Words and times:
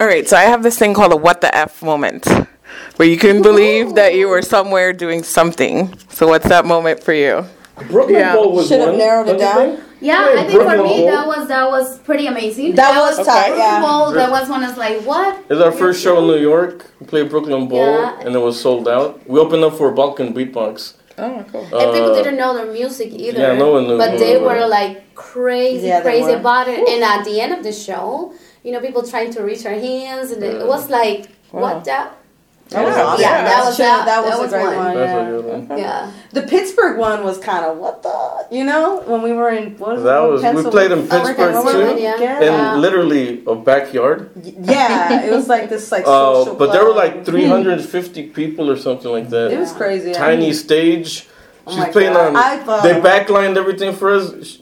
All 0.00 0.06
right, 0.06 0.26
so 0.26 0.36
I 0.36 0.42
have 0.44 0.62
this 0.62 0.78
thing 0.78 0.94
called 0.94 1.12
a 1.12 1.16
what 1.16 1.40
the 1.42 1.54
F 1.54 1.82
moment 1.82 2.26
where 2.96 3.06
you 3.08 3.18
can 3.18 3.42
believe 3.42 3.94
that 3.96 4.14
you 4.14 4.28
were 4.28 4.40
somewhere 4.42 4.92
doing 4.94 5.22
something. 5.22 5.92
So, 6.08 6.26
what's 6.28 6.48
that 6.48 6.64
moment 6.64 7.02
for 7.02 7.12
you? 7.12 7.44
Brooklyn 7.90 8.16
Yeah. 8.20 8.34
Bowl 8.34 8.52
was 8.52 8.68
Should 8.68 8.80
have 8.80 8.90
one, 8.90 8.98
narrowed 8.98 9.28
it 9.28 9.38
down. 9.38 9.56
think? 9.76 9.80
Yeah, 10.00 10.34
Yeah, 10.34 10.40
I 10.40 10.44
think 10.46 10.62
for 10.62 10.70
me 10.70 10.76
Bowl. 10.76 11.06
that 11.10 11.26
was 11.26 11.48
that 11.48 11.68
was 11.70 11.98
pretty 12.00 12.26
amazing. 12.26 12.74
That 12.76 12.96
was 12.98 13.16
tight, 13.26 13.48
Brooklyn 13.48 13.58
yeah. 13.58 13.80
Bowl, 13.80 14.10
that 14.12 14.30
was 14.30 14.48
one 14.48 14.64
I 14.64 14.68
was 14.68 14.78
like, 14.78 15.02
what? 15.02 15.38
It's 15.50 15.60
our 15.60 15.72
first 15.72 16.02
show 16.02 16.18
in 16.20 16.26
New 16.26 16.38
York. 16.38 16.90
We 17.00 17.06
played 17.06 17.28
Brooklyn 17.28 17.68
Bowl, 17.68 17.84
Yeah. 18.00 18.20
and 18.24 18.34
it 18.34 18.38
was 18.38 18.58
sold 18.60 18.88
out. 18.88 19.20
We 19.28 19.38
opened 19.38 19.64
up 19.64 19.76
for 19.76 19.90
Balkan 19.92 20.32
Beatbox. 20.32 20.94
Oh, 21.18 21.44
cool. 21.52 21.60
and 21.60 21.92
people 21.92 22.12
Uh, 22.12 22.14
didn't 22.16 22.36
know 22.38 22.54
their 22.56 22.72
music 22.72 23.10
either. 23.12 23.40
yeah, 23.40 23.54
no 23.54 23.72
one 23.72 23.86
knew 23.86 23.98
But 23.98 24.12
they 24.12 24.34
they 24.34 24.36
were 24.38 24.60
were. 24.60 24.66
like 24.66 25.14
crazy, 25.14 25.88
Yeah, 25.88 26.00
crazy 26.00 26.32
were. 26.32 26.36
about 26.44 26.68
it. 26.68 26.88
And 26.88 27.04
at 27.04 27.24
the 27.26 27.40
end 27.42 27.52
of 27.52 27.62
the 27.62 27.72
show, 27.72 28.32
you 28.62 28.72
know, 28.72 28.80
people 28.80 29.02
trying 29.02 29.32
to 29.34 29.42
reach 29.42 29.64
our 29.66 29.72
hands, 29.74 30.30
and 30.30 30.42
it 30.42 30.66
was 30.66 30.88
like, 30.90 31.28
Wow. 31.52 31.60
what 31.62 31.84
the. 31.84 32.10
That 32.70 32.84
was 32.86 32.94
Yeah. 32.96 33.02
awesome. 33.04 33.22
Yeah, 33.22 33.42
that 33.50 33.64
was- 33.64 33.76
Sure, 33.76 33.86
that- 33.86 34.04
that 34.06 34.22
was 34.38 34.38
that 34.38 34.46
a 34.46 34.48
great 34.64 34.76
one. 34.76 34.86
one. 34.86 34.94
That's 34.94 35.10
yeah. 35.12 35.26
a 35.26 35.30
good 35.32 35.44
one. 35.68 35.78
Yeah. 35.78 36.10
The 36.32 36.42
Pittsburgh 36.42 36.98
one 36.98 37.24
was 37.24 37.38
kind 37.38 37.64
of 37.64 37.78
what 37.78 38.04
the 38.04 38.16
you 38.56 38.62
know 38.62 39.02
when 39.06 39.22
we 39.22 39.32
were 39.32 39.48
in 39.50 39.74
what 39.78 39.96
was 39.96 40.04
That 40.04 40.22
it, 40.22 40.54
was- 40.54 40.64
we 40.64 40.70
played 40.70 40.92
in 40.92 41.00
Oh, 41.00 41.02
Pittsburgh, 41.10 41.54
what 41.56 41.64
was 41.64 41.74
too. 41.74 41.80
it? 41.80 42.00
Yeah. 42.00 42.14
Yeah. 42.20 42.74
In 42.74 42.80
literally 42.80 43.42
a 43.44 43.56
backyard. 43.56 44.30
yeah, 44.62 45.24
it 45.26 45.32
was 45.32 45.48
like 45.48 45.68
this 45.68 45.90
like 45.90 46.04
Uh, 46.06 46.44
social 46.44 46.54
but 46.54 46.70
there 46.70 46.84
were 46.84 46.94
like 46.94 47.24
350 47.24 48.22
people 48.28 48.70
or 48.70 48.76
something 48.76 49.10
like 49.10 49.30
that. 49.30 49.50
It 49.50 49.58
was 49.58 49.72
crazy. 49.72 50.10
I 50.10 50.12
Tiny 50.12 50.42
mean, 50.46 50.54
stage. 50.54 51.26
Oh 51.66 51.72
She's 51.72 51.80
my 51.80 51.90
playing 51.90 52.12
God. 52.12 52.28
on. 52.28 52.36
I 52.36 52.56
thought- 52.58 52.84
they 52.84 52.94
backlined 53.00 53.56
everything 53.56 53.92
for 53.94 54.12
us. 54.12 54.32
Sh- 54.46 54.58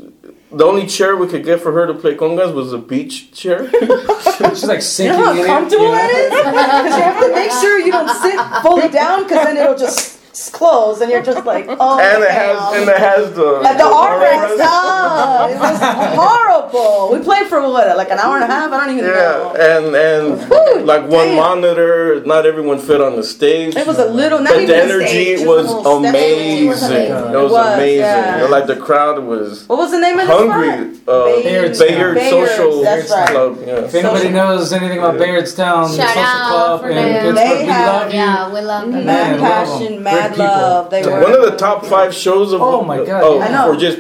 The 0.51 0.65
only 0.65 0.87
chair 0.87 1.17
we 1.17 1.27
could 1.29 1.45
get 1.45 1.61
for 1.61 1.73
her 1.73 1.87
to 1.87 1.95
play 1.95 2.15
congas 2.17 2.55
was 2.55 2.73
a 2.73 2.79
beach 2.79 3.33
chair. 3.33 3.71
She's 4.39 4.65
like 4.65 4.81
sinking 4.83 5.19
You 5.19 5.25
know 5.25 5.33
how 5.35 5.41
in 5.41 5.47
comfortable 5.47 5.93
it. 5.93 5.99
it 6.11 6.33
is? 6.33 6.39
Because 6.49 6.97
you 6.97 7.03
have 7.03 7.21
to 7.27 7.35
make 7.35 7.51
sure 7.51 7.79
you 7.79 7.93
don't 7.93 8.09
sit 8.23 8.41
fully 8.63 8.89
down 8.89 9.25
because 9.25 9.45
then 9.45 9.57
it'll 9.59 9.77
just 9.77 10.21
s- 10.39 10.51
close 10.51 11.01
and 11.01 11.11
you're 11.11 11.23
just 11.23 11.45
like, 11.45 11.67
oh. 11.81 11.99
and 11.99 12.23
it 12.23 12.31
has 12.31 12.57
damn. 12.59 12.81
and 12.83 12.91
it 12.91 12.99
has 12.99 13.33
the 13.35 13.61
At 13.65 13.77
the 13.77 13.85
armrest, 13.85 14.57
armrest. 14.57 14.71
oh, 14.71 15.49
it 15.51 15.59
was 15.59 15.79
horrible. 16.17 17.13
We 17.19 17.25
played 17.25 17.47
for 17.49 17.61
what, 17.63 17.97
like 17.97 18.11
an 18.11 18.19
hour 18.19 18.37
and 18.37 18.45
a 18.45 18.47
half? 18.47 18.71
I 18.73 18.87
don't 18.87 18.97
even 18.99 19.11
Yeah, 19.11 19.15
know. 19.15 19.55
and 19.55 19.95
and 19.97 20.87
like 20.87 21.03
one 21.03 21.29
damn. 21.29 21.37
monitor. 21.37 22.23
Not 22.25 22.47
everyone 22.47 22.79
fit 22.79 23.01
on 23.01 23.17
the 23.17 23.25
stage. 23.25 23.75
It 23.77 23.87
was 23.87 23.99
a 23.99 24.07
little, 24.07 24.39
not 24.41 24.51
but 24.55 24.63
even 24.63 24.69
the 24.69 24.83
energy 24.83 25.07
stage, 25.09 25.39
just 25.39 25.45
a 25.45 25.49
was 25.49 25.67
little 25.73 25.97
amazing. 26.05 26.69
was 26.69 26.83
It 26.83 26.87
amazing. 26.91 27.15
was, 27.15 27.33
It 27.33 27.53
was, 27.53 27.75
amazing. 27.75 27.99
yeah. 27.99 28.37
You 28.37 28.43
know, 28.45 28.51
like 28.51 28.67
the 28.67 28.77
crowd 28.77 29.23
was 29.25 29.67
What 29.69 29.79
was 29.79 29.91
the 29.91 29.99
name 30.01 30.19
of 30.19 30.27
the 30.27 30.33
hungry. 30.35 30.99
Uh, 31.09 31.25
Bayard's 31.43 31.79
Bayard 31.79 32.15
Bayard's, 32.17 32.51
Social 32.51 32.83
that's 32.83 33.11
right. 33.11 33.29
Club. 33.31 33.59
Yeah. 33.67 33.85
If 33.89 33.95
anybody 33.95 34.29
knows 34.29 34.73
anything 34.73 34.99
about 34.99 35.15
Bayardstown, 35.15 35.89
the 35.91 35.97
Shout 35.97 36.09
social 36.15 36.49
club 36.49 36.81
for 36.83 36.91
in. 36.91 36.97
Pittsburgh, 36.97 37.35
we 37.35 37.69
love 37.69 38.13
you. 38.13 38.19
Yeah, 38.19 38.53
we 38.53 38.61
love 38.61 38.83
them. 38.93 39.07
Man, 39.07 39.41
Mad 39.41 39.41
passion, 39.41 40.03
Great 40.03 40.03
mad 40.31 40.37
people. 40.37 40.45
love. 40.47 40.91
They 40.91 41.01
Yeah. 41.03 41.07
were 41.19 41.23
One 41.23 41.33
of 41.35 41.43
the 41.51 41.57
top 41.57 41.85
five 41.87 42.15
shows 42.15 42.53
of 42.53 42.61
Oh 42.63 42.83
my 42.83 42.99
God, 43.05 43.23
Oh, 43.25 43.39
yeah. 43.39 43.65
I 43.65 43.67
for 43.73 43.77
just 43.77 43.99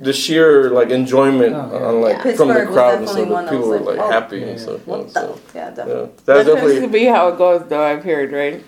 the 0.00 0.12
sheer 0.14 0.70
like 0.70 0.90
enjoyment 0.90 1.54
Oh, 1.54 1.68
yeah. 1.72 1.86
on 1.86 2.00
like 2.00 2.16
Yeah. 2.24 2.34
from 2.34 2.48
the 2.48 2.54
Pittsburgh 2.54 2.68
was 2.68 2.74
crowd 2.76 2.98
and 2.98 3.08
so 3.08 3.14
stuff. 3.14 3.28
one 3.28 3.44
that 3.44 3.50
that 3.50 3.56
People 3.56 3.68
was 3.70 3.80
were 3.80 3.86
like, 3.86 3.98
like 3.98 4.06
oh, 4.06 4.10
happy 4.10 4.38
yeah. 4.38 4.46
and 4.46 4.60
stuff. 4.60 4.86
What 4.86 4.98
yeah, 4.98 5.04
the? 5.04 5.10
so, 5.10 5.20
Yeah, 5.54 5.60
yeah, 5.60 5.70
definitely. 5.70 6.02
that's 6.02 6.22
That 6.24 6.34
tends 6.34 6.48
definitely 6.54 6.80
to 6.80 6.88
be 6.88 7.04
how 7.04 7.28
it 7.28 7.38
goes, 7.38 7.62
though. 7.68 7.82
I've 7.82 8.02
heard, 8.04 8.32
right? 8.32 8.62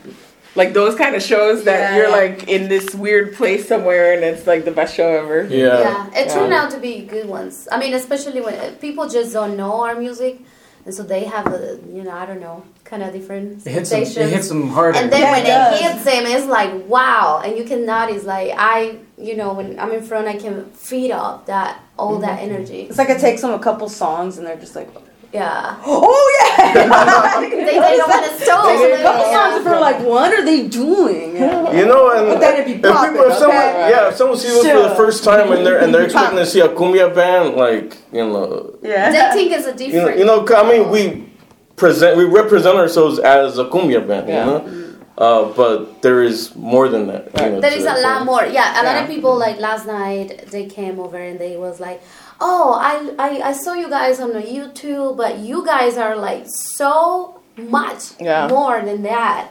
Like 0.55 0.75
those 0.75 0.95
kind 0.97 1.17
of 1.17 1.23
shows 1.23 1.65
that 1.65 1.81
Yeah, 1.81 1.97
you're 1.97 2.11
yeah. 2.11 2.17
like 2.17 2.47
in 2.47 2.69
this 2.69 2.95
weird 2.95 3.35
place 3.37 3.67
somewhere, 3.67 4.13
and 4.13 4.23
it's 4.23 4.47
like 4.47 4.67
the 4.67 4.71
best 4.71 4.95
show 4.95 5.09
ever. 5.09 5.45
yeah. 5.49 5.81
Yeah, 5.81 6.07
it 6.21 6.27
Yeah. 6.27 6.35
turned 6.35 6.53
out 6.53 6.71
to 6.73 6.79
be 6.79 7.01
good 7.01 7.27
ones. 7.27 7.67
I 7.73 7.79
mean, 7.79 7.95
especially 7.95 8.43
when 8.43 8.55
uh, 8.57 8.73
people 8.79 9.09
just 9.09 9.33
don't 9.33 9.57
know 9.57 9.81
our 9.83 9.95
music, 9.95 10.41
and 10.85 10.95
so 10.95 11.03
they 11.03 11.25
have 11.25 11.47
a, 11.47 11.79
you 11.93 12.03
know, 12.03 12.11
I 12.11 12.27
don't 12.27 12.41
know, 12.41 12.65
kind 12.85 13.03
of 13.03 13.13
different 13.13 13.67
It 13.67 13.71
hits 13.71 13.91
them, 13.91 14.05
sensations. 14.05 14.17
it 14.33 14.35
hits 14.35 14.49
them 14.49 14.69
harder. 14.69 14.99
and 14.99 15.13
then 15.13 15.21
Yeah, 15.23 15.31
when 15.33 15.43
it 15.43 15.47
does. 15.47 15.81
it 15.81 15.83
hits 15.85 16.05
them, 16.05 16.27
it's 16.27 16.47
like 16.47 16.87
wow, 16.89 17.41
and 17.45 17.57
you 17.57 17.65
can 17.65 17.87
notice 17.87 18.25
like 18.25 18.53
I, 18.57 18.99
you 19.17 19.37
know, 19.37 19.53
when 19.55 19.79
I'm 19.79 19.93
in 19.93 20.03
front, 20.03 20.27
I 20.29 20.37
can 20.37 20.65
feed 20.73 21.11
off 21.13 21.47
that 21.47 21.81
all 21.99 22.19
that 22.19 22.41
Mm-hmm. 22.41 22.55
energy. 22.55 22.81
It's 22.89 22.99
like 22.99 23.11
it 23.11 23.21
takes 23.21 23.41
them 23.43 23.53
a 23.53 23.59
couple 23.59 23.89
songs 23.89 24.39
and 24.39 24.47
they're 24.47 24.57
just 24.57 24.75
like, 24.77 24.89
Yeah, 25.33 25.81
oh 25.87 26.29
yeah. 26.57 27.41
they, 27.41 27.49
they 27.65 27.97
don't 27.97 28.09
want 28.09 28.31
to 28.31 28.39
stop. 28.45 28.67
There's 28.67 29.01
a 29.01 29.03
couple 29.03 29.25
songs 29.33 29.57
if 29.57 29.65
we're 29.65 29.81
like, 29.81 30.01
what 30.05 30.33
are 30.33 30.45
they 30.45 30.69
doing? 30.69 31.37
You 31.37 31.87
know, 31.87 32.11
and 32.11 32.27
But 32.29 32.41
then 32.41 32.55
it'd 32.55 32.67
be 32.67 32.73
if 32.73 32.83
people, 32.83 33.31
if 33.31 33.39
someone, 33.39 33.57
okay? 33.57 33.91
yeah, 33.91 34.09
if 34.09 34.17
someone 34.17 34.37
sees 34.37 34.53
us 34.53 34.67
for 34.67 34.83
the 34.89 34.95
first 34.95 35.25
time 35.25 35.51
and 35.53 35.65
they're 35.65 35.79
and 35.81 35.93
they're 35.95 36.05
expecting 36.09 36.39
to 36.39 36.45
see 36.47 36.61
a 36.61 36.69
cumbia 36.69 37.15
band, 37.15 37.57
like 37.57 37.97
you 38.13 38.27
know, 38.27 38.77
Yeah. 38.83 39.11
They 39.11 39.35
think 39.37 39.53
it's 39.53 39.67
a 39.67 39.85
you 39.85 40.01
know, 40.03 40.09
you 40.11 40.25
know, 40.27 40.47
I 40.55 40.69
mean, 40.69 40.91
we 40.91 41.33
present, 41.77 42.17
we 42.19 42.25
represent 42.25 42.77
ourselves 42.77 43.19
as 43.19 43.59
a 43.59 43.65
cumbia 43.65 44.07
band, 44.07 44.29
Yeah. 44.29 44.45
you 44.45 44.47
know, 44.51 44.95
uh, 45.19 45.45
but 45.55 46.03
there 46.03 46.23
is 46.23 46.55
more 46.57 46.89
than 46.89 47.07
that. 47.07 47.25
you 47.41 47.53
know, 47.53 47.61
There 47.61 47.71
to 47.71 47.83
a 47.83 48.01
lot 48.03 48.19
so. 48.21 48.25
more. 48.25 48.45
Yeah, 48.45 48.81
a 48.81 48.85
lot 48.85 49.03
of 49.03 49.09
people 49.09 49.37
like 49.39 49.59
last 49.61 49.87
night 49.87 50.47
they 50.51 50.67
came 50.67 51.01
over 51.01 51.17
and 51.17 51.39
they 51.39 51.57
was 51.57 51.81
like, 51.81 52.03
"Oh, 52.41 52.73
I, 52.81 53.15
I 53.19 53.49
I 53.51 53.53
saw 53.53 53.75
you 53.75 53.89
guys 53.89 54.21
on 54.21 54.33
the 54.33 54.43
YouTube, 54.43 55.17
but 55.17 55.39
you 55.39 55.65
guys 55.65 55.97
are 55.97 56.17
like 56.17 56.45
so 56.47 57.41
much 57.57 58.03
Yeah. 58.21 58.49
more 58.49 58.81
than 58.81 59.03
that." 59.03 59.49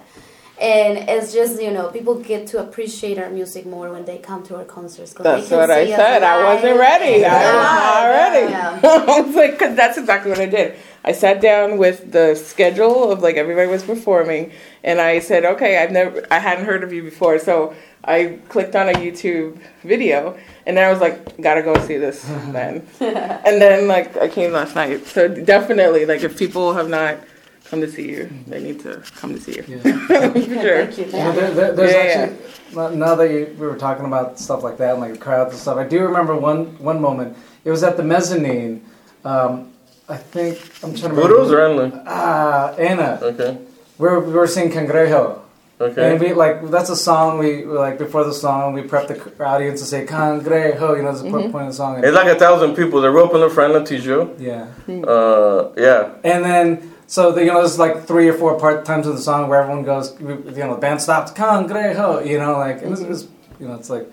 And 0.59 1.09
it's 1.09 1.34
just 1.34 1.59
you 1.59 1.72
know 1.72 1.88
people 1.88 2.16
get 2.16 2.46
to 2.47 2.59
appreciate 2.59 3.18
our 3.18 3.30
music 3.31 3.66
more 3.66 3.90
when 3.90 4.06
they 4.06 4.20
come 4.20 4.44
to 4.44 4.58
our 4.58 4.64
concerts. 4.66 5.12
'cause 5.14 5.24
That's 5.24 5.50
what 5.50 5.72
I 5.72 5.88
said. 5.88 6.22
I 6.24 6.44
wasn't 6.53 6.78
ready. 6.80 7.25
I 7.25 7.34
was 7.56 7.64
not 7.66 8.03
ready. 8.22 8.52
Yeah. 8.52 8.80
I 9.18 9.22
was 9.22 9.36
like, 9.36 9.52
because 9.53 9.75
that's 9.75 9.97
exactly 9.97 10.30
what 10.31 10.40
I 10.40 10.46
did. 10.46 10.75
I 11.03 11.14
sat 11.14 11.41
down 11.41 11.80
with 11.80 12.12
the 12.12 12.36
schedule 12.36 13.12
of 13.12 13.24
like 13.24 13.36
everybody 13.38 13.68
was 13.68 13.81
performing, 13.84 14.52
and 14.84 15.02
I 15.02 15.18
said, 15.18 15.46
okay, 15.46 15.80
I've 15.81 15.91
never, 15.91 16.24
I 16.30 16.38
hadn't 16.38 16.66
heard 16.66 16.84
of 16.84 16.94
you 16.94 17.02
before, 17.02 17.40
so 17.40 17.74
I 18.03 18.39
clicked 18.50 18.75
on 18.75 18.89
a 18.89 18.94
YouTube 18.94 19.59
video, 19.84 20.38
and 20.66 20.75
then 20.78 20.88
I 20.88 20.91
was 20.91 21.00
like, 21.01 21.39
gotta 21.41 21.62
go 21.62 21.75
see 21.85 21.97
this 21.97 22.23
then. 22.51 22.85
and 23.00 23.62
then 23.62 23.88
like 23.88 24.17
I 24.17 24.28
came 24.28 24.51
last 24.51 24.75
night, 24.75 25.06
so 25.06 25.28
definitely 25.28 26.06
like 26.06 26.22
if 26.23 26.38
people 26.38 26.73
have 26.73 26.90
not 26.90 27.17
come 27.66 27.79
to 27.81 27.90
see 27.90 28.09
you, 28.09 28.29
they 28.47 28.61
need 28.61 28.79
to 28.81 29.01
come 29.16 29.34
to 29.34 29.40
see 29.40 29.53
you. 29.57 29.63
Yeah. 29.67 29.81
For 30.07 30.41
sure. 30.41 30.85
Thank 30.88 30.97
you. 30.97 31.06
You 31.06 31.11
know, 31.11 31.31
there, 31.31 31.51
there, 31.51 31.72
there's 31.73 31.94
Yeah, 31.94 32.00
actually 32.00 32.75
now- 32.75 32.90
now 32.90 33.16
that 33.16 33.29
you, 33.29 33.56
we 33.59 33.66
were 33.67 33.78
talking 33.78 34.06
about 34.06 34.40
stuff 34.40 34.63
like 34.63 34.78
that 34.78 34.91
and 34.94 35.01
like 35.01 35.19
crowds 35.19 35.51
and 35.53 35.59
stuff. 35.61 35.78
I 35.78 35.84
do 35.88 36.01
remember 36.01 36.35
one 36.35 36.78
one 36.79 37.00
moment. 37.01 37.38
It 37.63 37.69
was 37.72 37.84
at 37.84 37.97
the 37.97 38.03
mezzanine. 38.03 38.84
Um, 39.23 39.72
I 40.09 40.17
think 40.17 40.57
I'm 40.84 40.95
trying 40.95 41.13
to 41.16 41.22
remember. 41.22 41.35
Budos 41.35 41.51
or 41.51 41.61
Anna? 41.61 42.03
Ah, 42.07 42.73
Anna. 42.75 43.19
Okay, 43.22 43.57
We 44.00 44.09
were, 44.09 44.19
we 44.19 44.34
were 44.34 44.47
singing 44.47 44.72
Cangrejo. 44.73 45.40
Okay. 45.81 46.12
And 46.12 46.19
we 46.22 46.34
like 46.34 46.56
that's 46.69 46.90
a 46.90 46.96
song 46.96 47.40
we 47.40 47.66
like 47.66 47.97
before 47.97 48.24
the 48.24 48.34
song 48.34 48.74
we 48.74 48.81
prep 48.84 49.08
the 49.08 49.18
audience 49.44 49.80
to 49.81 49.86
say 49.88 50.06
Cangrejo. 50.06 50.96
You 50.97 51.03
know, 51.03 51.12
that's 51.12 51.22
the 51.24 51.30
Mm-hmm. 51.30 51.52
point 51.52 51.66
of 51.68 51.72
the 51.74 51.78
song. 51.81 51.96
And, 51.96 52.06
It's 52.06 52.16
like 52.16 52.28
a 52.28 52.40
thousand 52.46 52.75
people. 52.75 53.02
They 53.02 53.09
were 53.09 53.19
open 53.19 53.50
for 53.50 53.62
Ana 53.64 53.81
Tijoux. 53.81 54.24
yeah. 54.40 54.68
Uh, 55.08 55.72
yeah. 55.78 56.14
And 56.24 56.44
then, 56.46 56.94
so 57.08 57.31
the, 57.31 57.41
you 57.46 57.47
know, 57.52 57.59
there's 57.59 57.80
like 57.80 58.06
three 58.06 58.28
or 58.30 58.34
four 58.34 58.59
part 58.59 58.86
times 58.86 59.08
of 59.08 59.16
the 59.16 59.22
song 59.22 59.50
where 59.50 59.62
everyone 59.62 59.84
goes, 59.84 60.08
you 60.20 60.28
know, 60.66 60.75
the 60.75 60.80
band 60.80 61.02
stops, 61.02 61.31
Cangrejo, 61.31 62.25
you 62.25 62.38
know, 62.40 62.53
like, 62.58 62.81
and 62.84 62.91
it's, 62.94 63.02
it's, 63.02 63.24
you 63.59 63.68
know, 63.68 63.75
it's 63.75 63.90
like 63.90 64.08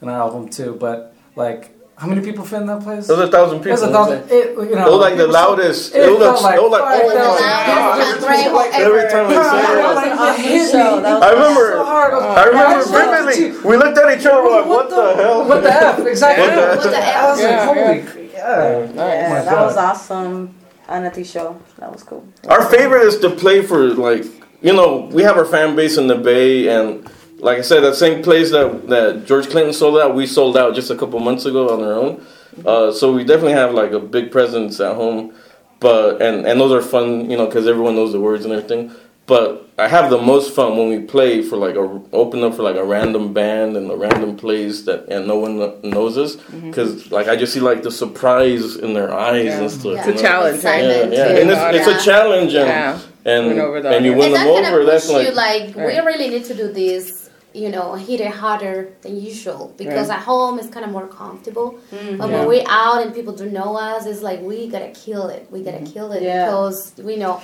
an 0.00 0.08
album 0.08 0.48
too, 0.48 0.76
but 0.80 1.14
like, 1.36 1.76
how 1.96 2.06
many 2.08 2.20
people 2.20 2.44
fit 2.44 2.62
in 2.62 2.66
that 2.66 2.82
place? 2.82 3.08
It 3.08 3.12
was 3.16 3.28
a 3.28 3.30
thousand 3.30 3.58
people. 3.60 3.76
There's 3.76 3.82
a 3.82 3.92
thousand, 3.92 4.24
it, 4.30 4.56
you 4.56 4.74
know, 4.74 4.86
It 4.88 4.90
was 4.90 5.00
like 5.00 5.16
the 5.16 5.26
loudest. 5.28 5.94
It 5.94 6.02
It 6.02 6.10
was 6.10 6.18
felt 6.18 6.42
like, 6.42 6.42
like 6.42 6.58
it 6.58 6.62
was 6.62 6.72
like, 6.72 6.82
oh 6.82 6.88
five 6.88 7.02
oh 7.02 7.10
It 7.10 7.14
was 7.14 8.20
the 8.20 8.26
my 8.26 8.36
god. 8.42 8.72
Cangrejo. 8.72 8.80
Every 8.82 9.04
time 9.12 9.28
we 9.28 9.34
That 9.34 9.50
sang 9.52 9.82
was 9.82 9.98
it. 10.02 10.12
an 10.12 10.18
awesome 10.18 10.72
show. 10.72 11.00
That 11.02 11.22
I 11.22 11.30
remember. 11.32 11.66
so 11.72 11.84
hard. 11.84 12.14
I 12.14 12.44
remember 12.46 12.76
Yeah, 12.76 12.82
so- 12.82 12.92
vividly. 12.92 13.68
We 13.68 13.76
looked 13.76 13.98
at 13.98 14.18
each 14.18 14.26
other. 14.26 14.50
Like, 14.50 14.66
what 14.66 14.90
the 14.90 15.14
hell? 15.22 15.44
What 15.46 15.62
the 15.62 15.70
F? 15.72 16.06
Exactly. 16.06 16.42
What 16.48 16.54
the- 16.54 16.90
What 16.90 16.90
the 16.90 16.98
I 16.98 17.30
was 17.30 17.40
F? 17.40 17.46
like, 17.46 17.50
Yeah, 17.52 17.66
holy, 17.66 17.78
yeah. 17.78 18.32
yeah. 18.32 18.92
Yeah, 18.94 19.28
Oh 19.30 19.44
that 19.44 19.50
God. 19.54 19.66
was 19.66 19.76
awesome. 19.76 20.54
Anati 20.88 21.24
show. 21.24 21.56
That 21.78 21.92
was 21.92 22.02
cool. 22.02 22.24
Our 22.48 22.62
favorite 22.68 23.06
is 23.06 23.18
to 23.20 23.30
play 23.30 23.62
for 23.62 23.88
like 23.94 24.24
you 24.60 24.72
know 24.72 25.08
we 25.12 25.22
have 25.22 25.36
our 25.36 25.44
fan 25.46 25.76
base 25.76 25.96
in 25.98 26.06
the 26.08 26.16
Bay 26.16 26.68
and 26.68 27.08
like 27.42 27.58
I 27.58 27.62
said 27.62 27.80
that 27.80 27.96
same 27.96 28.22
place 28.22 28.50
that 28.52 28.88
that 28.88 29.26
George 29.26 29.48
Clinton 29.50 29.74
sold 29.74 29.98
out 29.98 30.14
we 30.14 30.26
sold 30.26 30.56
out 30.56 30.74
just 30.74 30.90
a 30.90 30.96
couple 30.96 31.18
months 31.20 31.44
ago 31.44 31.68
on 31.74 31.82
our 31.84 31.92
own. 31.94 32.24
Uh, 32.64 32.92
so 32.92 33.12
we 33.12 33.24
definitely 33.24 33.52
have 33.54 33.74
like 33.74 33.92
a 33.92 34.00
big 34.00 34.30
presence 34.30 34.78
at 34.80 34.94
home, 34.94 35.34
but 35.80 36.22
and 36.22 36.46
and 36.46 36.60
those 36.60 36.72
are 36.72 36.82
fun 36.82 37.28
you 37.30 37.36
know 37.36 37.46
because 37.46 37.66
everyone 37.66 37.94
knows 37.96 38.12
the 38.12 38.20
words 38.20 38.44
and 38.44 38.54
everything. 38.54 38.90
But 39.26 39.70
I 39.78 39.86
have 39.88 40.10
the 40.10 40.18
most 40.18 40.54
fun 40.54 40.76
when 40.76 40.88
we 40.88 40.98
play 41.00 41.42
for 41.42 41.56
like 41.56 41.76
a 41.76 41.84
open 42.12 42.42
up 42.44 42.54
for 42.54 42.62
like 42.62 42.76
a 42.76 42.84
random 42.84 43.32
band 43.32 43.76
and 43.76 43.90
a 43.90 43.96
random 43.96 44.36
place 44.36 44.82
that 44.82 45.08
and 45.08 45.26
no 45.26 45.36
one 45.38 45.58
knows 45.88 46.18
us 46.18 46.36
because 46.36 47.10
like 47.10 47.28
I 47.28 47.36
just 47.36 47.52
see 47.54 47.60
like 47.60 47.82
the 47.82 47.90
surprise 47.90 48.76
in 48.76 48.94
their 48.94 49.12
eyes 49.14 49.46
Yeah. 49.46 49.60
and 49.60 49.70
stuff. 49.70 49.94
Yeah. 49.94 49.98
It's 50.00 50.08
a 50.08 50.14
know? 50.14 50.22
challenge, 50.28 50.64
right? 50.64 50.84
Yeah, 50.84 51.04
yeah, 51.04 51.28
too. 51.28 51.40
and 51.40 51.50
it's, 51.50 51.76
it's 51.78 51.88
Yeah. 51.88 51.98
a 51.98 52.00
challenge, 52.00 52.54
and 52.54 52.68
Yeah. 52.68 52.98
and 53.24 53.46
Win 53.46 53.60
over 53.60 53.80
the 53.80 53.90
and 53.90 54.04
you 54.04 54.12
win 54.14 54.34
and 54.34 54.34
them 54.34 54.48
over. 54.48 54.84
That's 54.84 55.08
like 55.08 55.26
you 55.28 55.32
like 55.34 55.76
we 55.76 55.98
really 56.10 56.28
need 56.28 56.44
to 56.46 56.54
do 56.54 56.72
this 56.72 57.21
you 57.54 57.68
know 57.68 57.94
hit 57.94 58.20
it 58.20 58.30
harder 58.30 58.92
than 59.02 59.20
usual 59.20 59.74
because 59.76 60.08
Right. 60.08 60.18
at 60.18 60.24
home 60.24 60.58
it's 60.58 60.68
kind 60.68 60.84
of 60.84 60.92
more 60.92 61.06
comfortable 61.06 61.78
mm-hmm. 61.90 62.16
but 62.16 62.28
Yeah. 62.28 62.38
when 62.38 62.48
we're 62.48 62.64
out 62.68 63.02
and 63.02 63.14
people 63.14 63.34
don't 63.34 63.52
know 63.52 63.76
us 63.76 64.06
it's 64.06 64.22
like 64.22 64.40
we 64.40 64.68
gotta 64.68 64.90
kill 64.90 65.28
it 65.28 65.46
we 65.50 65.62
gotta 65.62 65.78
mm-hmm. 65.78 65.92
kill 65.92 66.12
it 66.12 66.22
Yeah. 66.22 66.46
because 66.46 66.92
we 66.98 67.16
know 67.16 67.40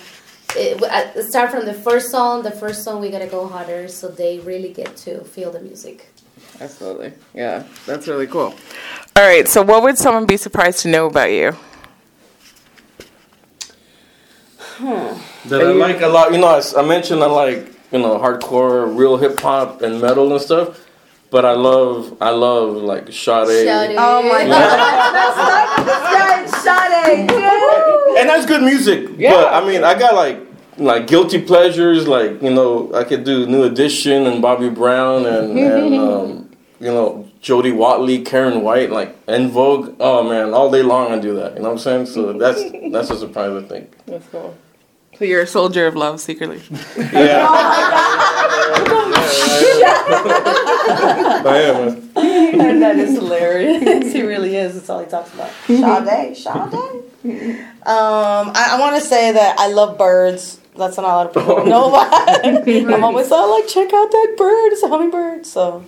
it, 0.56 1.25
start 1.25 1.50
from 1.50 1.66
the 1.66 1.75
first 1.75 2.10
song. 2.10 2.43
The 2.43 2.50
first 2.50 2.84
song 2.84 3.00
we 3.00 3.10
gotta 3.10 3.26
go 3.26 3.46
harder, 3.46 3.88
so 3.88 4.08
they 4.08 4.38
really 4.40 4.72
get 4.72 4.96
to 4.99 5.22
feel 5.25 5.50
the 5.50 5.60
music. 5.60 6.08
Absolutely. 6.61 7.12
Yeah, 7.34 7.64
that's 7.87 8.08
really 8.08 8.26
cool. 8.26 8.54
All 9.16 9.25
right, 9.25 9.46
so 9.49 9.62
what 9.62 9.82
would 9.82 9.99
someone 9.99 10.26
be 10.26 10.37
surprised 10.37 10.81
to 10.81 10.88
know 10.88 11.06
about 11.06 11.31
you? 11.31 11.56
Hmm. 14.78 15.19
That 15.49 15.61
I 15.61 15.72
like 15.72 16.00
a 16.02 16.08
lot. 16.08 16.32
You 16.32 16.38
know, 16.38 16.62
I 16.76 16.82
mentioned 16.82 17.22
I 17.22 17.26
like 17.26 17.72
you 17.93 17.99
know 17.99 18.19
hardcore, 18.19 18.96
real 18.96 19.17
hip 19.17 19.40
hop 19.40 19.82
and 19.82 20.00
metal 20.00 20.32
and 20.32 20.40
stuff. 20.40 20.85
But 21.31 21.44
I 21.44 21.52
love 21.52 22.17
I 22.20 22.31
love 22.31 22.76
like 22.76 23.12
Sade. 23.12 23.67
Shout 23.67 23.90
Oh 23.99 24.23
my 24.23 24.46
god. 24.46 25.85
That's 25.87 26.55
not 26.55 26.58
Sade. 26.62 27.31
and 28.19 28.29
that's 28.29 28.46
good 28.46 28.62
music. 28.62 29.11
Yeah. 29.19 29.32
But 29.32 29.52
I 29.52 29.67
mean, 29.67 29.85
I 29.85 29.99
got 29.99 30.14
like 30.14 30.40
like 30.79 31.06
guilty 31.06 31.43
pleasures. 31.43 32.08
Like 32.08 32.43
you 32.43 32.50
know, 32.50 32.93
I 32.94 33.05
could 33.05 33.25
do 33.25 33.46
New 33.46 33.64
Edition 33.64 34.26
and 34.26 34.40
Bobby 34.40 34.70
Brown 34.70 35.26
and, 35.26 35.58
and 35.58 35.94
um, 35.94 36.50
you 36.81 36.87
know 36.88 37.29
Jody 37.40 37.73
Watley, 37.73 38.25
Karyn 38.25 38.62
White, 38.62 38.90
like 38.90 39.17
En 39.29 39.50
Vogue. 39.50 39.96
Oh 40.00 40.23
man, 40.29 40.55
all 40.55 40.70
day 40.70 40.82
long 40.82 41.12
I 41.12 41.19
do 41.19 41.35
that. 41.35 41.55
You 41.55 41.58
know 41.58 41.67
what 41.67 41.73
I'm 41.73 41.79
saying? 41.79 42.06
So 42.06 42.32
that's 42.32 42.62
that's 42.90 43.11
a 43.11 43.19
surprise. 43.19 43.64
I 43.64 43.67
think. 43.67 43.94
That's 44.06 44.26
cool. 44.29 44.56
So 45.18 45.24
you're 45.24 45.42
a 45.42 45.46
soldier 45.46 45.86
of 45.88 45.96
love 45.96 46.20
secretly. 46.20 46.62
Yeah. 47.12 47.48
I 51.44 51.60
am. 51.64 52.12
Man. 52.58 52.80
that 52.80 52.96
is 52.96 53.14
hilarious. 53.16 54.12
he 54.12 54.22
really 54.22 54.56
is. 54.56 54.74
That's 54.74 54.88
all 54.90 55.00
he 55.00 55.06
talks 55.06 55.32
about. 55.34 55.50
Sade, 55.66 56.36
Sade. 56.36 57.60
Um, 57.84 58.52
I, 58.54 58.70
I 58.72 58.76
want 58.80 58.96
to 58.96 59.00
say 59.06 59.32
that 59.32 59.58
I 59.58 59.68
love 59.68 59.98
birds. 59.98 60.60
That's 60.76 60.96
not 60.96 61.04
a 61.04 61.08
lot 61.08 61.26
of 61.26 61.34
people 61.34 61.66
know 61.66 61.88
about. 61.88 62.46
I'm 62.68 63.04
always 63.04 63.30
like, 63.30 63.66
check 63.68 63.92
out 63.92 64.10
that 64.10 64.34
bird. 64.38 64.72
It's 64.72 64.82
a 64.82 64.88
hummingbird. 64.88 65.46
So 65.46 65.84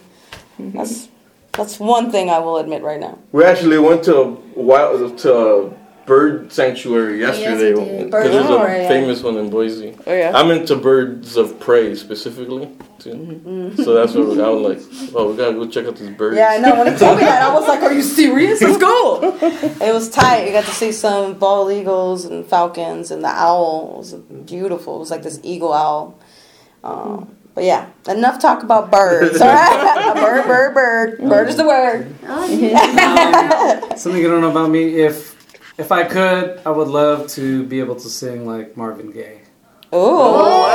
that's 0.58 1.08
that's 1.52 1.78
one 1.78 2.10
thing 2.10 2.30
I 2.30 2.38
will 2.40 2.58
admit 2.58 2.82
right 2.82 3.00
now. 3.00 3.18
We 3.32 3.44
actually 3.44 3.78
went 3.78 4.04
to 4.04 4.16
a 4.16 4.24
wild 4.60 5.18
to 5.18 5.34
a 5.34 5.79
bird 6.06 6.52
sanctuary 6.52 7.20
yesterday 7.20 7.72
we 7.74 7.84
did. 7.84 8.06
because 8.10 8.30
there's 8.30 8.46
Bird- 8.46 8.80
a 8.84 8.88
famous 8.88 9.22
one 9.22 9.36
in 9.36 9.50
Boise. 9.50 9.96
Oh 10.06 10.12
yeah. 10.14 10.32
I'm 10.34 10.50
into 10.50 10.76
birds 10.76 11.36
of 11.36 11.58
prey 11.60 11.94
specifically 11.94 12.70
too. 12.98 13.72
So 13.76 13.94
that's 13.94 14.14
what 14.14 14.38
I 14.40 14.48
was 14.50 14.78
like. 14.78 15.12
Oh, 15.14 15.30
we 15.30 15.36
gotta 15.36 15.52
go 15.54 15.66
check 15.68 15.86
out 15.86 15.96
these 15.96 16.10
birds. 16.10 16.36
Yeah, 16.36 16.50
I 16.50 16.58
know. 16.58 16.74
When 16.76 16.92
he 16.92 16.98
told 16.98 17.16
me 17.18 17.24
that, 17.24 17.42
I 17.42 17.54
was 17.54 17.66
like, 17.66 17.82
"Are 17.82 17.92
you 17.92 18.02
serious? 18.02 18.60
Let's 18.60 18.76
go!" 18.78 19.38
It 19.80 19.94
was 19.94 20.10
tight. 20.10 20.46
You 20.46 20.52
got 20.52 20.64
to 20.64 20.70
see 20.72 20.92
some 20.92 21.34
bald 21.38 21.72
eagles 21.72 22.24
and 22.26 22.44
falcons, 22.44 23.10
and 23.10 23.24
the 23.24 23.28
owl 23.28 23.94
was 23.98 24.12
beautiful. 24.14 24.96
It 24.96 25.00
was 25.00 25.10
like 25.10 25.22
this 25.22 25.40
eagle 25.42 25.72
owl. 25.72 26.18
Um, 26.84 27.36
but 27.54 27.64
yeah, 27.64 27.88
enough 28.08 28.38
talk 28.40 28.62
about 28.62 28.90
birds. 28.90 29.40
All 29.40 29.48
right, 29.48 30.14
bird, 30.14 30.46
bird, 30.46 30.74
bird. 30.74 31.18
Bird 31.28 31.48
is 31.48 31.56
the 31.56 31.66
word. 31.66 32.14
Oh, 32.26 32.46
yeah. 32.48 33.94
Something 33.96 34.20
you 34.20 34.28
don't 34.28 34.40
know 34.42 34.50
about 34.50 34.70
me. 34.70 35.00
If 35.00 35.39
if 35.80 35.90
I 35.90 36.04
could, 36.04 36.60
I 36.64 36.70
would 36.70 36.88
love 36.88 37.28
to 37.28 37.64
be 37.64 37.80
able 37.80 37.96
to 37.96 38.08
sing 38.08 38.46
like 38.46 38.76
Marvin 38.76 39.10
Gaye. 39.10 39.40
Oh, 39.92 40.70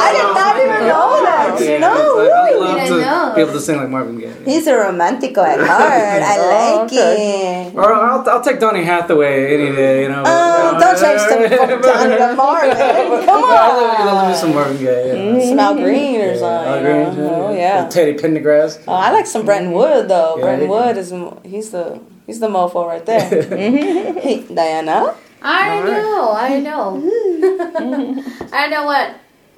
I 0.00 0.12
did 0.12 0.34
not 0.34 0.56
even 0.58 0.86
know 0.86 1.22
that. 1.24 1.60
You 1.64 1.78
know, 1.78 2.20
I'd 2.20 2.56
love 2.60 2.76
didn't 2.76 2.98
to 2.98 3.00
know. 3.00 3.32
be 3.34 3.40
able 3.40 3.52
to 3.54 3.60
sing 3.60 3.78
like 3.78 3.88
Marvin 3.88 4.18
Gaye. 4.18 4.34
he's 4.44 4.66
a 4.66 4.74
romantico 4.76 5.42
at 5.42 5.58
heart. 5.66 6.22
I 6.22 6.36
Oh, 6.38 6.82
like 6.82 6.92
it. 6.92 7.74
Or 7.74 7.94
I'll, 7.94 8.28
I'll 8.28 8.42
take 8.42 8.60
Donny 8.60 8.84
Hathaway 8.84 9.54
any 9.54 9.74
day, 9.74 10.02
you 10.02 10.08
know. 10.10 10.22
Oh, 10.26 10.76
don't 10.78 10.98
change 11.00 11.22
the 11.22 11.48
fucking 11.56 11.82
Johnny 11.82 12.16
to 12.18 12.34
Marvin. 12.36 12.70
Come 13.24 13.44
I 13.44 13.68
love, 13.72 14.00
I 14.00 14.04
love 14.04 14.24
on. 14.24 14.30
me 14.30 14.36
some 14.36 14.54
Marvin 14.54 14.76
Gaye. 14.76 15.38
Yeah. 15.38 15.48
Some 15.48 15.58
Al 15.60 15.74
mm-hmm. 15.74 15.84
Green 15.84 16.20
or 16.20 16.36
something. 16.36 16.72
Al 16.72 16.80
Green, 16.82 17.16
know? 17.24 17.44
Oh 17.46 17.56
yeah. 17.56 17.88
Teddy 17.88 18.12
Pendergrass. 18.18 18.82
Oh, 18.86 18.92
I 18.92 19.10
like 19.12 19.26
some 19.26 19.46
Brenton 19.46 19.72
Wood 19.72 20.08
though. 20.08 20.34
Yeah, 20.36 20.42
Brenton 20.42 20.68
Wood 20.68 20.98
is 20.98 21.14
he's 21.44 21.70
the 21.70 21.98
he's 22.28 22.38
the 22.38 22.46
mofo 22.46 22.86
right 22.86 23.04
there. 23.04 23.42
hey, 23.42 24.44
Diana. 24.54 25.16
I 25.42 25.80
know, 25.82 26.32
I 26.32 26.60
know. 26.60 26.84
I 28.52 28.68
know 28.68 28.84
what 28.84 29.16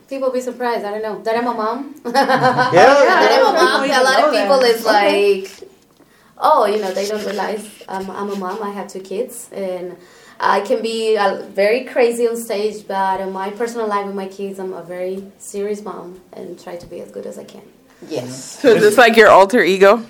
people 0.08 0.30
be 0.30 0.40
surprised. 0.40 0.84
I 0.84 0.90
don't 0.92 1.02
know 1.02 1.20
that 1.22 1.36
I'm 1.36 1.46
a 1.46 1.54
mom. 1.54 1.94
Yeah. 2.04 2.12
that 2.12 3.30
I'm 3.32 3.46
a 3.46 3.52
mom. 3.52 3.84
A 3.84 4.02
lot 4.02 4.24
of 4.24 4.32
people 4.32 4.60
that. 4.60 4.70
is 4.70 4.84
like, 4.84 5.68
oh, 6.38 6.66
you 6.66 6.78
know, 6.78 6.92
they 6.92 7.06
don't 7.06 7.24
realize 7.24 7.66
I'm, 7.88 8.10
I'm 8.10 8.30
a 8.30 8.36
mom. 8.36 8.62
I 8.62 8.70
have 8.70 8.88
two 8.88 9.00
kids, 9.00 9.50
and 9.52 9.96
I 10.38 10.60
can 10.60 10.80
be 10.82 11.16
uh, 11.16 11.42
very 11.48 11.84
crazy 11.84 12.28
on 12.28 12.36
stage, 12.36 12.86
but 12.86 13.20
in 13.20 13.32
my 13.32 13.50
personal 13.50 13.88
life 13.88 14.06
with 14.06 14.14
my 14.14 14.28
kids, 14.28 14.58
I'm 14.58 14.72
a 14.72 14.82
very 14.82 15.24
serious 15.38 15.82
mom 15.82 16.20
and 16.32 16.62
try 16.62 16.76
to 16.76 16.86
be 16.86 17.00
as 17.00 17.10
good 17.10 17.26
as 17.26 17.36
I 17.38 17.44
can. 17.44 17.66
Yes. 18.06 18.60
So 18.60 18.68
is 18.68 18.82
this 18.82 18.96
like 18.96 19.16
your 19.16 19.28
alter 19.28 19.62
ego 19.62 20.04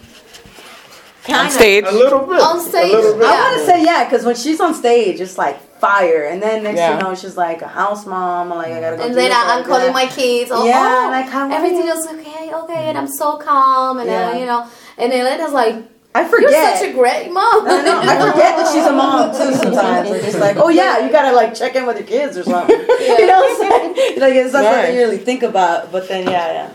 on 1.29 1.51
stage? 1.51 1.85
A 1.87 1.91
little 1.93 2.21
bit. 2.27 2.41
On 2.41 2.61
stage, 2.61 2.93
A 2.93 2.97
little 2.97 3.15
bit. 3.19 3.27
I 3.27 3.33
Yeah. 3.33 3.43
want 3.45 3.59
to 3.61 3.67
say 3.67 3.85
yeah, 3.85 4.05
because 4.05 4.25
when 4.25 4.35
she's 4.37 4.61
on 4.61 4.75
stage, 4.75 5.21
it's 5.21 5.37
like 5.39 5.61
fire, 5.81 6.25
and 6.27 6.43
then 6.43 6.63
next 6.65 6.79
Yeah. 6.79 6.97
you 6.97 7.03
know 7.03 7.15
she's 7.15 7.37
like 7.37 7.63
a 7.63 7.69
house 7.69 8.07
mom. 8.07 8.53
I'm 8.53 8.59
like 8.59 8.73
I 8.73 8.81
gotta 8.81 8.97
go. 8.97 9.03
And 9.05 9.13
do 9.15 9.21
then 9.21 9.33
I, 9.33 9.43
I'm 9.53 9.59
like 9.61 9.67
calling 9.67 9.87
that. 9.87 9.93
my 9.95 10.07
kids. 10.07 10.51
Oh, 10.53 10.67
Yeah, 10.67 11.05
oh, 11.07 11.11
like, 11.11 11.29
how 11.29 11.49
are 11.49 11.53
everything 11.53 11.87
is 11.89 12.07
okay, 12.07 12.53
okay, 12.55 12.83
and 12.89 12.99
I'm 12.99 13.09
so 13.09 13.37
calm, 13.37 13.99
and 13.99 14.09
Yeah. 14.11 14.31
uh, 14.31 14.35
you 14.39 14.47
know, 14.47 14.67
and 14.99 15.13
then 15.13 15.21
Elena's 15.27 15.53
like, 15.53 15.77
I 16.15 16.25
forget. 16.25 16.51
"You're 16.51 16.77
such 16.77 16.89
a 16.91 16.93
great 16.93 17.31
mom." 17.31 17.67
I 17.69 17.83
know. 17.83 18.01
I 18.03 18.31
forget 18.33 18.57
that 18.59 18.69
she's 18.73 18.85
a 18.85 18.93
mom 18.93 19.31
too. 19.31 19.55
Sometimes 19.63 20.11
like, 20.11 20.23
it's 20.25 20.39
like, 20.39 20.57
oh 20.57 20.69
yeah, 20.69 20.99
you 21.05 21.11
gotta 21.13 21.35
like 21.37 21.55
check 21.55 21.77
in 21.77 21.87
with 21.87 21.99
your 21.99 22.07
kids 22.07 22.37
or 22.37 22.43
something. 22.43 22.77
You 23.01 23.27
know 23.27 23.39
what 23.41 23.63
I'm 23.63 23.95
saying? 23.95 24.21
Like 24.21 24.35
it's 24.35 24.53
not 24.53 24.63
Nice. 24.65 24.75
something 24.75 24.95
you 24.95 25.01
really 25.01 25.19
think 25.19 25.43
about, 25.45 25.93
but 25.93 26.09
then 26.09 26.25
yeah, 26.29 26.53
yeah. 26.53 26.71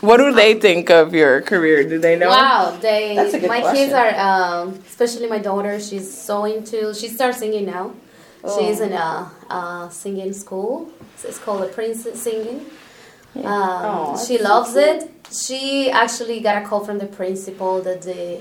What 0.00 0.16
do 0.16 0.32
they 0.32 0.54
think 0.54 0.90
of 0.90 1.14
your 1.14 1.42
career? 1.42 1.86
Do 1.88 1.98
they 1.98 2.16
know? 2.16 2.30
Wow, 2.30 2.78
they 2.80 3.14
That's 3.14 3.34
a 3.34 3.40
good 3.40 3.48
my 3.48 3.60
question. 3.60 3.76
kids 3.76 3.92
are 3.92 4.14
um, 4.18 4.82
especially 4.88 5.28
my 5.28 5.38
daughter. 5.38 5.78
She's 5.78 6.08
so 6.12 6.44
into. 6.44 6.94
She 6.94 7.08
starts 7.08 7.38
singing 7.38 7.66
now. 7.66 7.92
Oh. 8.42 8.58
She's 8.58 8.80
in 8.80 8.92
a, 8.92 9.30
a 9.50 9.88
singing 9.92 10.32
school. 10.32 10.90
It's 11.22 11.38
called 11.38 11.62
the 11.62 11.66
Princess 11.66 12.22
Singing. 12.22 12.60
Um, 13.36 13.44
Oh, 13.44 14.26
she 14.26 14.38
that's 14.38 14.48
so 14.48 14.54
loves 14.54 14.76
it. 14.76 15.10
She 15.30 15.90
actually 15.90 16.40
got 16.40 16.62
a 16.62 16.66
call 16.66 16.82
from 16.84 16.98
the 16.98 17.06
principal 17.06 17.82
that 17.82 18.00
the 18.02 18.40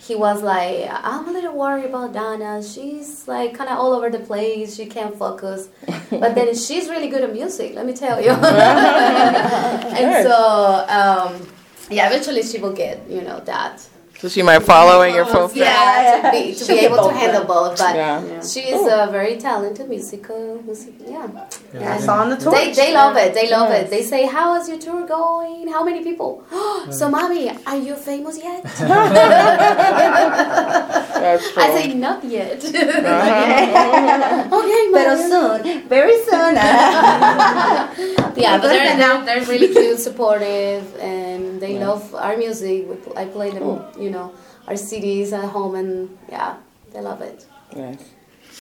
he 0.00 0.14
was 0.16 0.42
like, 0.42 0.88
I'm 0.90 1.28
a 1.28 1.32
little 1.32 1.54
worried 1.54 1.84
about 1.84 2.14
Donna. 2.14 2.62
She's 2.62 3.28
like 3.28 3.54
kind 3.54 3.68
of 3.68 3.78
all 3.78 3.92
over 3.92 4.08
the 4.08 4.18
place. 4.20 4.74
She 4.76 4.86
can't 4.86 5.16
focus. 5.16 5.68
But 6.10 6.34
then 6.34 6.52
she's 6.56 6.88
really 6.88 7.08
good 7.08 7.22
at 7.22 7.32
music, 7.32 7.74
let 7.74 7.86
me 7.86 7.92
tell 7.92 8.20
you. 8.20 8.30
and 8.30 10.26
so, 10.26 10.84
um, 10.88 11.46
yeah, 11.88 12.08
eventually 12.08 12.42
she 12.42 12.58
will 12.58 12.72
get, 12.72 13.08
you 13.08 13.20
know, 13.22 13.38
that. 13.40 13.86
So 14.20 14.28
she 14.28 14.42
might 14.42 14.60
follow 14.62 15.00
in 15.02 15.14
your 15.14 15.24
footsteps. 15.24 15.56
Yeah, 15.56 16.20
to 16.22 16.30
be, 16.30 16.54
to 16.54 16.64
be 16.66 16.78
able 16.84 16.96
to 16.96 17.02
both 17.08 17.12
handle 17.16 17.40
then. 17.40 17.48
both. 17.48 17.78
But 17.78 17.94
Yeah. 17.96 18.20
she's 18.52 18.82
a 18.98 19.08
very 19.10 19.36
talented 19.38 19.88
musical, 19.88 20.60
music, 20.66 20.92
yeah. 21.08 21.26
I 21.94 21.98
saw 22.06 22.20
on 22.22 22.28
the 22.28 22.36
tour. 22.36 22.52
They, 22.52 22.72
they 22.80 22.92
love 22.92 23.16
it. 23.16 23.32
They 23.32 23.48
love 23.48 23.70
Yes. 23.70 23.84
it. 23.86 23.90
They 23.94 24.02
say, 24.12 24.22
"How 24.36 24.48
is 24.60 24.68
your 24.68 24.76
tour 24.86 25.02
going? 25.06 25.68
How 25.74 25.82
many 25.88 26.00
people?" 26.08 26.44
so, 26.98 27.08
mommy, 27.08 27.48
are 27.70 27.80
you 27.86 27.94
famous 27.96 28.36
yet? 28.36 28.62
That's 31.24 31.44
cool. 31.52 31.62
I 31.64 31.66
say, 31.76 31.86
"Not 32.06 32.20
yet." 32.24 32.60
Uh-huh. 33.10 34.58
okay, 34.58 34.82
Pero 34.96 35.14
soon, 35.32 35.58
very 35.88 36.16
soon. 36.28 36.54
Yeah, 38.36 38.58
but 38.60 38.68
they're, 38.68 38.96
now. 38.96 39.24
they're, 39.24 39.40
they're 39.40 39.46
really 39.52 39.70
cute, 39.72 39.98
supportive, 40.08 40.84
and 41.00 41.29
they 41.60 41.78
love 41.78 42.14
our 42.14 42.36
music. 42.36 42.88
We- 42.88 43.16
I 43.16 43.24
play 43.26 43.50
them, 43.50 43.62
oh. 43.62 43.92
you 43.98 44.10
know, 44.10 44.32
our 44.66 44.74
CDs 44.74 45.32
at 45.32 45.44
home, 45.50 45.74
and 45.74 46.18
yeah, 46.28 46.56
they 46.92 47.00
love 47.00 47.20
it. 47.20 47.46
Nice. 47.76 48.04